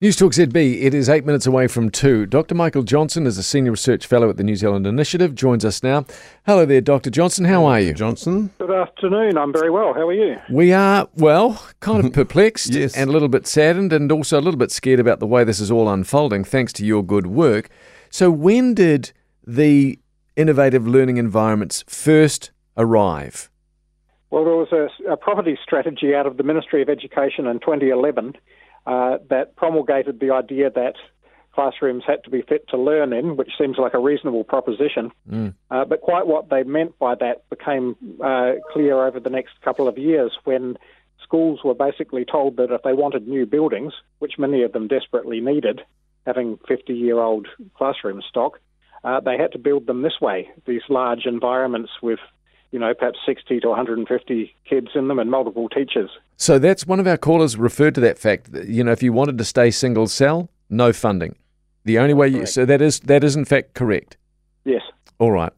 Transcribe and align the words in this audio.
News 0.00 0.14
Talk 0.14 0.30
ZB, 0.30 0.80
it 0.84 0.94
is 0.94 1.08
eight 1.08 1.26
minutes 1.26 1.44
away 1.44 1.66
from 1.66 1.90
two. 1.90 2.24
Dr. 2.24 2.54
Michael 2.54 2.84
Johnston 2.84 3.26
is 3.26 3.36
a 3.36 3.42
Senior 3.42 3.72
Research 3.72 4.06
Fellow 4.06 4.30
at 4.30 4.36
the 4.36 4.44
New 4.44 4.54
Zealand 4.54 4.86
Initiative, 4.86 5.34
joins 5.34 5.64
us 5.64 5.82
now. 5.82 6.04
Hello 6.46 6.64
there, 6.64 6.80
Dr. 6.80 7.10
Johnston. 7.10 7.46
How 7.46 7.64
are 7.64 7.80
you? 7.80 7.92
Johnston? 7.94 8.50
Good 8.58 8.70
afternoon. 8.70 9.36
I'm 9.36 9.52
very 9.52 9.70
well. 9.70 9.92
How 9.94 10.06
are 10.06 10.12
you? 10.12 10.36
We 10.52 10.72
are, 10.72 11.08
well, 11.16 11.60
kind 11.80 12.04
of 12.04 12.12
perplexed 12.12 12.74
Yes. 12.74 12.96
and 12.96 13.10
a 13.10 13.12
little 13.12 13.26
bit 13.26 13.48
saddened 13.48 13.92
and 13.92 14.12
also 14.12 14.38
a 14.38 14.40
little 14.40 14.56
bit 14.56 14.70
scared 14.70 15.00
about 15.00 15.18
the 15.18 15.26
way 15.26 15.42
this 15.42 15.58
is 15.58 15.68
all 15.68 15.88
unfolding, 15.88 16.44
thanks 16.44 16.72
to 16.74 16.84
your 16.86 17.02
good 17.04 17.26
work. 17.26 17.68
So, 18.08 18.30
when 18.30 18.74
did 18.74 19.10
the 19.44 19.98
innovative 20.36 20.86
learning 20.86 21.16
environments 21.16 21.82
first 21.88 22.52
arrive? 22.76 23.50
Well, 24.30 24.44
there 24.44 24.54
was 24.54 24.70
a, 24.70 25.10
a 25.10 25.16
property 25.16 25.58
strategy 25.60 26.14
out 26.14 26.26
of 26.28 26.36
the 26.36 26.44
Ministry 26.44 26.82
of 26.82 26.88
Education 26.88 27.48
in 27.48 27.58
2011 27.58 28.36
uh, 28.88 29.18
that 29.28 29.54
promulgated 29.54 30.18
the 30.18 30.30
idea 30.30 30.70
that 30.70 30.94
classrooms 31.52 32.04
had 32.06 32.24
to 32.24 32.30
be 32.30 32.40
fit 32.40 32.66
to 32.68 32.78
learn 32.78 33.12
in, 33.12 33.36
which 33.36 33.50
seems 33.58 33.76
like 33.76 33.92
a 33.92 33.98
reasonable 33.98 34.44
proposition. 34.44 35.12
Uh, 35.70 35.84
but 35.84 36.00
quite 36.00 36.26
what 36.26 36.48
they 36.48 36.62
meant 36.62 36.98
by 36.98 37.14
that 37.16 37.48
became 37.50 37.96
uh, 38.24 38.52
clear 38.72 39.06
over 39.06 39.20
the 39.20 39.28
next 39.28 39.60
couple 39.62 39.88
of 39.88 39.98
years 39.98 40.32
when 40.44 40.78
schools 41.22 41.60
were 41.62 41.74
basically 41.74 42.24
told 42.24 42.56
that 42.56 42.70
if 42.70 42.82
they 42.82 42.94
wanted 42.94 43.28
new 43.28 43.44
buildings, 43.44 43.92
which 44.20 44.38
many 44.38 44.62
of 44.62 44.72
them 44.72 44.88
desperately 44.88 45.40
needed, 45.40 45.82
having 46.24 46.58
50 46.66 46.94
year 46.94 47.18
old 47.18 47.46
classroom 47.76 48.22
stock, 48.26 48.58
uh, 49.04 49.20
they 49.20 49.36
had 49.36 49.52
to 49.52 49.58
build 49.58 49.86
them 49.86 50.00
this 50.00 50.18
way 50.20 50.48
these 50.66 50.82
large 50.88 51.26
environments 51.26 51.90
with 52.02 52.20
you 52.70 52.78
know, 52.78 52.92
perhaps 52.94 53.18
60 53.24 53.60
to 53.60 53.68
150 53.68 54.54
kids 54.68 54.88
in 54.94 55.08
them 55.08 55.18
and 55.18 55.30
multiple 55.30 55.68
teachers. 55.68 56.10
So, 56.36 56.58
that's 56.58 56.86
one 56.86 57.00
of 57.00 57.06
our 57.06 57.16
callers 57.16 57.56
referred 57.56 57.94
to 57.96 58.00
that 58.02 58.18
fact. 58.18 58.52
that, 58.52 58.68
You 58.68 58.84
know, 58.84 58.92
if 58.92 59.02
you 59.02 59.12
wanted 59.12 59.38
to 59.38 59.44
stay 59.44 59.70
single 59.70 60.06
cell, 60.06 60.50
no 60.68 60.92
funding. 60.92 61.36
The 61.84 61.98
only 61.98 62.14
way 62.14 62.28
you, 62.28 62.46
so 62.46 62.64
that 62.66 62.82
is, 62.82 63.00
that 63.00 63.24
is 63.24 63.34
in 63.34 63.44
fact 63.44 63.74
correct. 63.74 64.18
Yes. 64.64 64.82
All 65.18 65.32
right. 65.32 65.52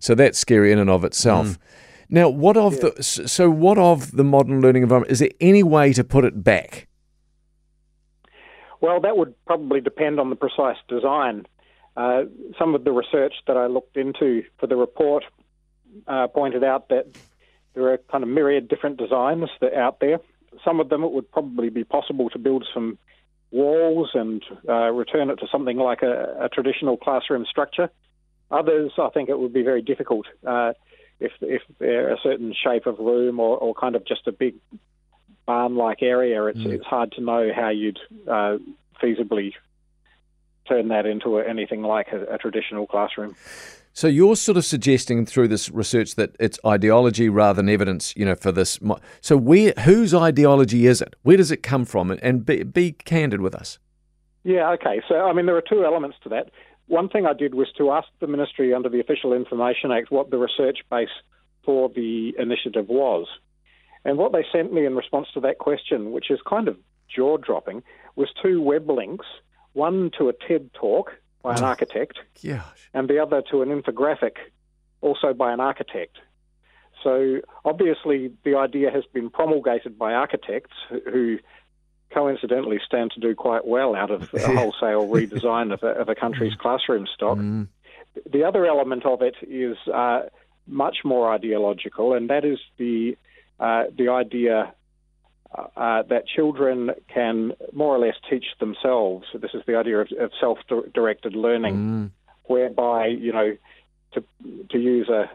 So 0.00 0.14
that's 0.14 0.38
scary 0.38 0.72
in 0.72 0.78
and 0.78 0.90
of 0.90 1.04
itself. 1.04 1.58
Now, 2.08 2.28
what 2.28 2.56
of 2.56 2.80
the 2.80 3.02
so 3.02 3.50
what 3.50 3.78
of 3.78 4.12
the 4.12 4.24
modern 4.24 4.60
learning 4.60 4.82
environment? 4.82 5.10
Is 5.10 5.18
there 5.18 5.30
any 5.40 5.62
way 5.62 5.92
to 5.92 6.04
put 6.04 6.24
it 6.24 6.44
back? 6.44 6.86
Well, 8.80 9.00
that 9.00 9.16
would 9.16 9.34
probably 9.46 9.80
depend 9.80 10.20
on 10.20 10.30
the 10.30 10.36
precise 10.36 10.76
design. 10.88 11.46
Uh, 11.96 12.24
some 12.58 12.74
of 12.74 12.84
the 12.84 12.92
research 12.92 13.34
that 13.46 13.56
I 13.56 13.66
looked 13.66 13.96
into 13.96 14.44
for 14.58 14.66
the 14.66 14.76
report 14.76 15.24
uh, 16.06 16.26
pointed 16.28 16.64
out 16.64 16.88
that 16.88 17.06
there 17.74 17.92
are 17.92 17.98
kind 18.10 18.24
of 18.24 18.30
myriad 18.30 18.68
different 18.68 18.96
designs 18.96 19.48
that 19.60 19.72
are 19.74 19.80
out 19.80 20.00
there. 20.00 20.18
Some 20.64 20.80
of 20.80 20.88
them 20.88 21.04
it 21.04 21.12
would 21.12 21.30
probably 21.30 21.68
be 21.68 21.84
possible 21.84 22.30
to 22.30 22.38
build 22.38 22.66
some 22.72 22.98
walls 23.50 24.10
and 24.14 24.42
uh, 24.68 24.90
return 24.90 25.30
it 25.30 25.36
to 25.36 25.46
something 25.50 25.76
like 25.76 26.02
a, 26.02 26.36
a 26.40 26.48
traditional 26.48 26.96
classroom 26.96 27.44
structure. 27.48 27.90
Others, 28.50 28.92
I 28.98 29.08
think 29.10 29.28
it 29.28 29.38
would 29.38 29.52
be 29.52 29.62
very 29.62 29.82
difficult 29.82 30.26
uh, 30.46 30.72
if 31.20 31.32
if 31.40 31.62
they're 31.78 32.12
a 32.12 32.18
certain 32.22 32.54
shape 32.54 32.86
of 32.86 32.98
room 32.98 33.40
or, 33.40 33.58
or 33.58 33.74
kind 33.74 33.96
of 33.96 34.06
just 34.06 34.26
a 34.26 34.32
big 34.32 34.54
barn-like 35.46 36.02
area. 36.02 36.44
It's 36.46 36.60
it's 36.74 36.86
hard 36.86 37.12
to 37.12 37.20
know 37.20 37.50
how 37.54 37.70
you'd 37.70 37.98
uh, 38.26 38.58
feasibly 39.02 39.52
turn 40.68 40.88
that 40.88 41.06
into 41.06 41.38
a, 41.38 41.44
anything 41.44 41.82
like 41.82 42.08
a, 42.12 42.34
a 42.34 42.38
traditional 42.38 42.86
classroom. 42.86 43.36
So 43.96 44.08
you're 44.08 44.36
sort 44.36 44.58
of 44.58 44.66
suggesting 44.66 45.24
through 45.24 45.48
this 45.48 45.70
research 45.70 46.16
that 46.16 46.36
it's 46.38 46.58
ideology 46.66 47.30
rather 47.30 47.62
than 47.62 47.70
evidence, 47.70 48.12
you 48.14 48.26
know, 48.26 48.34
for 48.34 48.52
this. 48.52 48.78
So 49.22 49.38
where 49.38 49.72
whose 49.84 50.12
ideology 50.12 50.86
is 50.86 51.00
it? 51.00 51.16
Where 51.22 51.38
does 51.38 51.50
it 51.50 51.62
come 51.62 51.86
from? 51.86 52.10
And- 52.10 52.44
be, 52.44 52.62
be 52.62 52.92
candid 52.92 53.40
with 53.40 53.54
us. 53.54 53.78
Yeah, 54.44 54.70
okay. 54.72 55.00
So, 55.08 55.14
I 55.14 55.32
mean, 55.32 55.46
there 55.46 55.56
are 55.56 55.64
two 55.66 55.82
elements 55.82 56.18
to 56.24 56.28
that. 56.28 56.50
One 56.88 57.08
thing 57.08 57.24
I 57.24 57.32
did 57.32 57.54
was 57.54 57.68
to 57.78 57.90
ask 57.90 58.06
the 58.20 58.26
ministry 58.26 58.74
under 58.74 58.90
the 58.90 59.00
Official 59.00 59.32
Information 59.32 59.90
Act 59.90 60.10
what 60.10 60.30
the 60.30 60.36
research 60.36 60.80
base 60.90 61.08
for 61.64 61.88
the 61.88 62.34
initiative 62.38 62.90
was. 62.90 63.26
And 64.04 64.18
what 64.18 64.32
they 64.32 64.44
sent 64.52 64.74
me 64.74 64.84
in 64.84 64.94
response 64.94 65.28
to 65.32 65.40
that 65.40 65.56
question, 65.56 66.12
which 66.12 66.30
is 66.30 66.38
kind 66.46 66.68
of 66.68 66.76
jaw 67.08 67.38
dropping, 67.38 67.82
was 68.14 68.28
two 68.42 68.60
web 68.60 68.90
links 68.90 69.24
one 69.72 70.10
to 70.18 70.28
a 70.28 70.34
TED 70.46 70.70
talk 70.74 71.12
by 71.46 71.54
an 71.54 71.62
architect, 71.62 72.18
Gosh. 72.44 72.90
and 72.92 73.08
the 73.08 73.20
other 73.20 73.40
to 73.52 73.62
an 73.62 73.68
infographic 73.68 74.32
also 75.00 75.32
by 75.32 75.52
an 75.52 75.60
architect. 75.60 76.16
So 77.04 77.40
obviously, 77.64 78.32
the 78.44 78.56
idea 78.56 78.90
has 78.90 79.04
been 79.12 79.30
promulgated 79.30 79.96
by 79.96 80.12
architects 80.12 80.74
who 80.88 81.38
coincidentally 82.12 82.80
stand 82.84 83.12
to 83.12 83.20
do 83.20 83.36
quite 83.36 83.64
well 83.64 83.94
out 83.94 84.10
of 84.10 84.22
a 84.34 84.40
wholesale 84.56 85.06
redesign 85.08 85.72
of 85.72 85.84
a, 85.84 85.90
of 86.00 86.08
a 86.08 86.16
country's 86.16 86.54
classroom 86.54 87.06
stock. 87.14 87.38
Mm. 87.38 87.68
The 88.28 88.42
other 88.42 88.66
element 88.66 89.06
of 89.06 89.22
it 89.22 89.36
is 89.42 89.76
uh, 89.92 90.22
much 90.66 90.98
more 91.04 91.32
ideological, 91.32 92.14
and 92.14 92.28
that 92.28 92.44
is 92.44 92.58
the 92.76 93.16
uh, 93.60 93.84
the 93.96 94.08
idea 94.08 94.74
uh, 95.54 96.02
that 96.02 96.26
children 96.26 96.90
can 97.12 97.52
more 97.72 97.94
or 97.94 97.98
less 97.98 98.16
teach 98.28 98.46
themselves. 98.60 99.26
This 99.34 99.52
is 99.54 99.62
the 99.66 99.76
idea 99.76 100.00
of, 100.00 100.08
of 100.18 100.30
self-directed 100.40 101.34
learning 101.34 101.76
Mm. 101.76 102.10
whereby 102.44 103.06
you 103.06 103.32
know 103.32 103.56
to 104.12 104.24
to 104.70 104.78
use 104.78 105.08
a, 105.08 105.28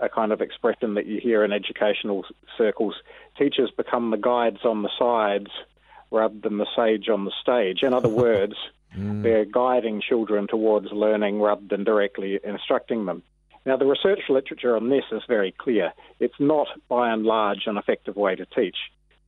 a 0.00 0.06
a 0.06 0.08
kind 0.08 0.32
of 0.32 0.40
expression 0.40 0.94
that 0.94 1.06
you 1.06 1.20
hear 1.20 1.44
in 1.44 1.52
educational 1.52 2.24
circles, 2.58 2.94
teachers 3.38 3.70
become 3.76 4.10
the 4.10 4.16
guides 4.16 4.64
on 4.64 4.82
the 4.82 4.90
sides 4.98 5.50
rather 6.10 6.38
than 6.42 6.58
the 6.58 6.66
sage 6.76 7.08
on 7.08 7.24
the 7.24 7.32
stage. 7.42 7.82
In 7.82 7.92
other 7.94 8.08
words, 8.26 8.54
they're 8.94 9.44
guiding 9.44 10.00
children 10.00 10.46
towards 10.46 10.90
learning 10.92 11.40
rather 11.40 11.66
than 11.68 11.84
directly 11.84 12.38
instructing 12.44 13.04
them. 13.06 13.22
Now, 13.66 13.76
the 13.76 13.84
research 13.84 14.20
literature 14.28 14.76
on 14.76 14.88
this 14.88 15.04
is 15.10 15.22
very 15.28 15.52
clear. 15.52 15.92
It's 16.20 16.38
not, 16.38 16.68
by 16.88 17.10
and 17.12 17.24
large, 17.24 17.66
an 17.66 17.76
effective 17.76 18.14
way 18.16 18.36
to 18.36 18.46
teach. 18.46 18.76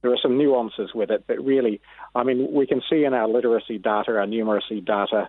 There 0.03 0.13
are 0.13 0.19
some 0.23 0.39
nuances 0.39 0.91
with 0.95 1.11
it, 1.11 1.25
but 1.27 1.45
really, 1.45 1.81
I 2.15 2.23
mean, 2.23 2.53
we 2.53 2.67
can 2.67 2.83
see 2.89 3.05
in 3.05 3.15
our 3.15 3.29
literacy 3.29 3.79
data, 3.79 4.13
our 4.13 4.27
numeracy 4.27 4.85
data, 4.85 5.29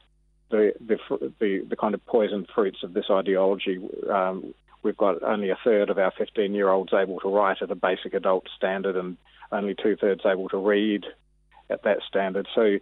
the 0.51 0.73
the 0.79 0.97
the, 1.39 1.65
the 1.69 1.75
kind 1.75 1.93
of 1.93 2.05
poisoned 2.05 2.47
fruits 2.53 2.83
of 2.83 2.93
this 2.93 3.05
ideology. 3.09 3.79
Um, 4.09 4.53
we've 4.83 4.97
got 4.97 5.21
only 5.23 5.49
a 5.49 5.57
third 5.63 5.89
of 5.89 5.97
our 5.97 6.11
15 6.17 6.53
year 6.53 6.69
olds 6.69 6.93
able 6.93 7.19
to 7.21 7.29
write 7.29 7.61
at 7.61 7.71
a 7.71 7.75
basic 7.75 8.13
adult 8.13 8.47
standard, 8.55 8.95
and 8.95 9.17
only 9.51 9.75
two 9.75 9.95
thirds 9.95 10.21
able 10.25 10.49
to 10.49 10.57
read 10.57 11.05
at 11.69 11.83
that 11.83 11.99
standard. 12.07 12.47
So 12.53 12.77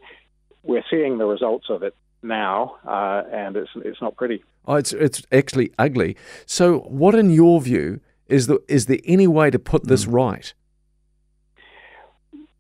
we're 0.64 0.84
seeing 0.90 1.18
the 1.18 1.26
results 1.26 1.68
of 1.70 1.84
it 1.84 1.96
now, 2.22 2.76
uh, 2.86 3.24
and 3.32 3.56
it's 3.56 3.72
it's 3.76 4.02
not 4.02 4.16
pretty. 4.16 4.44
Oh, 4.66 4.76
it's 4.76 4.94
it's 4.94 5.22
actually 5.32 5.72
ugly. 5.80 6.18
So 6.46 6.80
what, 6.80 7.16
in 7.16 7.30
your 7.30 7.62
view, 7.62 8.02
is 8.28 8.48
the 8.48 8.60
is 8.68 8.88
there 8.88 9.00
any 9.06 9.28
way 9.28 9.50
to 9.50 9.60
put 9.60 9.88
this 9.88 10.06
right? 10.06 10.54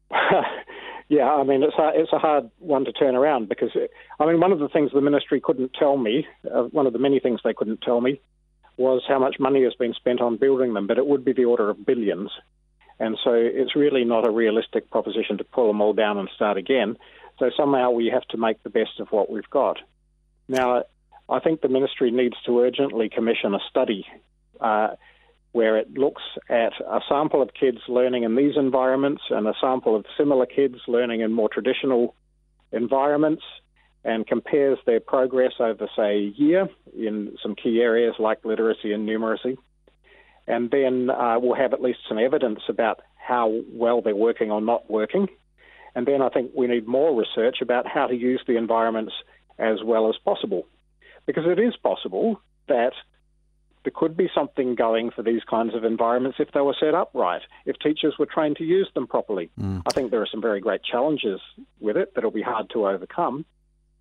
yeah, 1.09 1.31
I 1.31 1.43
mean, 1.43 1.63
it's 1.63 1.77
a, 1.77 1.91
it's 1.93 2.13
a 2.13 2.19
hard 2.19 2.49
one 2.59 2.85
to 2.85 2.91
turn 2.91 3.15
around 3.15 3.49
because, 3.49 3.71
uh, 3.75 3.87
I 4.21 4.25
mean, 4.25 4.39
one 4.39 4.51
of 4.51 4.59
the 4.59 4.69
things 4.69 4.91
the 4.93 5.01
ministry 5.01 5.41
couldn't 5.41 5.73
tell 5.73 5.97
me, 5.97 6.27
uh, 6.45 6.63
one 6.63 6.87
of 6.87 6.93
the 6.93 6.99
many 6.99 7.19
things 7.19 7.41
they 7.43 7.53
couldn't 7.53 7.81
tell 7.81 8.01
me, 8.01 8.21
was 8.77 9.01
how 9.07 9.19
much 9.19 9.37
money 9.39 9.63
has 9.63 9.73
been 9.73 9.93
spent 9.93 10.21
on 10.21 10.37
building 10.37 10.73
them, 10.73 10.87
but 10.87 10.97
it 10.97 11.07
would 11.07 11.25
be 11.25 11.33
the 11.33 11.45
order 11.45 11.69
of 11.69 11.85
billions. 11.85 12.31
And 12.99 13.17
so 13.23 13.31
it's 13.33 13.75
really 13.75 14.03
not 14.05 14.27
a 14.27 14.31
realistic 14.31 14.89
proposition 14.89 15.37
to 15.37 15.43
pull 15.43 15.67
them 15.67 15.81
all 15.81 15.93
down 15.93 16.17
and 16.17 16.29
start 16.35 16.57
again. 16.57 16.97
So 17.39 17.51
somehow 17.55 17.91
we 17.91 18.07
have 18.07 18.27
to 18.29 18.37
make 18.37 18.61
the 18.63 18.69
best 18.69 18.99
of 18.99 19.09
what 19.09 19.29
we've 19.29 19.49
got. 19.49 19.77
Now, 20.47 20.83
I 21.29 21.39
think 21.39 21.61
the 21.61 21.67
ministry 21.67 22.09
needs 22.11 22.35
to 22.45 22.59
urgently 22.59 23.09
commission 23.09 23.53
a 23.53 23.59
study 23.69 24.05
uh, 24.59 24.95
where 25.57 25.75
it 25.75 25.97
looks 25.97 26.21
at 26.49 26.71
a 26.87 26.99
sample 27.09 27.41
of 27.41 27.49
kids 27.59 27.79
learning 27.87 28.21
in 28.21 28.35
these 28.35 28.55
environments 28.55 29.23
and 29.31 29.47
a 29.47 29.55
sample 29.59 29.95
of 29.95 30.05
similar 30.15 30.45
kids 30.45 30.75
learning 30.87 31.21
in 31.21 31.33
more 31.33 31.49
traditional 31.49 32.13
environments 32.71 33.41
and 34.03 34.27
compares 34.27 34.77
their 34.85 34.99
progress 34.99 35.53
over, 35.59 35.89
say, 35.95 36.11
a 36.13 36.33
year 36.35 36.69
in 36.95 37.35
some 37.41 37.55
key 37.55 37.79
areas 37.81 38.13
like 38.19 38.45
literacy 38.45 38.93
and 38.93 39.09
numeracy. 39.09 39.57
And 40.45 40.69
then 40.69 41.09
uh, 41.09 41.39
we'll 41.39 41.55
have 41.55 41.73
at 41.73 41.81
least 41.81 42.01
some 42.07 42.19
evidence 42.19 42.59
about 42.69 43.01
how 43.15 43.51
well 43.71 44.03
they're 44.03 44.15
working 44.15 44.51
or 44.51 44.61
not 44.61 44.87
working. 44.91 45.27
And 45.95 46.05
then 46.05 46.21
I 46.21 46.29
think 46.29 46.51
we 46.55 46.67
need 46.67 46.85
more 46.85 47.19
research 47.19 47.63
about 47.63 47.87
how 47.87 48.05
to 48.05 48.15
use 48.15 48.43
the 48.45 48.57
environments 48.57 49.13
as 49.57 49.79
well 49.83 50.07
as 50.07 50.17
possible. 50.23 50.67
Because 51.25 51.45
it 51.47 51.57
is 51.57 51.75
possible 51.77 52.39
that 52.67 52.93
there 53.83 53.93
could 53.95 54.17
be 54.17 54.29
something 54.35 54.75
going 54.75 55.11
for 55.11 55.23
these 55.23 55.41
kinds 55.49 55.73
of 55.73 55.83
environments 55.85 56.39
if 56.39 56.51
they 56.51 56.59
were 56.61 56.75
set 56.79 56.93
up 56.93 57.11
right, 57.13 57.41
if 57.65 57.77
teachers 57.79 58.15
were 58.19 58.25
trained 58.25 58.57
to 58.57 58.63
use 58.63 58.89
them 58.93 59.07
properly. 59.07 59.49
I 59.85 59.91
think 59.91 60.11
there 60.11 60.21
are 60.21 60.27
some 60.29 60.41
very 60.41 60.59
great 60.59 60.81
challenges 60.83 61.39
with 61.79 61.95
it 61.95 62.13
that'll 62.13 62.31
be 62.31 62.41
hard 62.41 62.69
to 62.71 62.87
overcome, 62.87 63.45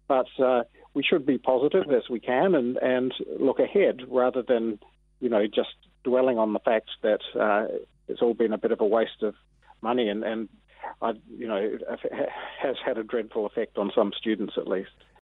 but 0.08 0.26
uh, 0.43 0.62
we 0.94 1.02
should 1.02 1.25
be 1.26 1.38
positive 1.38 1.90
as 1.90 2.08
we 2.08 2.20
can 2.20 2.55
and, 2.55 2.78
and 2.78 3.12
look 3.38 3.61
ahead 3.61 4.00
rather 4.08 4.43
than, 4.43 4.78
you 5.20 5.28
know, 5.28 5.46
just 5.46 5.75
dwelling 6.05 6.38
on 6.38 6.52
the 6.52 6.58
fact 6.61 6.90
that 7.02 7.20
uh, 7.38 7.67
it's 8.08 8.23
all 8.23 8.34
been 8.34 8.52
a 8.52 8.58
bit 8.58 8.73
of 8.73 8.81
a 8.81 8.87
waste 8.87 9.23
of 9.23 9.34
money. 9.82 10.08
And, 10.08 10.25
and 10.25 10.49
I, 11.02 11.12
you 11.37 11.46
know, 11.46 11.78
has 12.62 12.76
had 12.84 12.99
a 12.99 13.05
dreadful 13.05 13.46
effect 13.46 13.78
on 13.78 13.93
some 13.94 14.12
students 14.17 14.55
at 14.56 14.67
least. 14.67 14.90